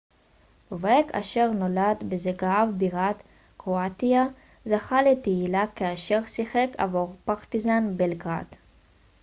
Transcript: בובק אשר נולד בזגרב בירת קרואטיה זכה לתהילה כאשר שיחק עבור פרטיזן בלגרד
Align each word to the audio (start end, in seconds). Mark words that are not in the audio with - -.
בובק 0.69 1.03
אשר 1.11 1.51
נולד 1.51 2.03
בזגרב 2.09 2.69
בירת 2.77 3.15
קרואטיה 3.57 4.23
זכה 4.65 5.01
לתהילה 5.01 5.63
כאשר 5.75 6.19
שיחק 6.27 6.67
עבור 6.77 7.15
פרטיזן 7.25 7.97
בלגרד 7.97 8.45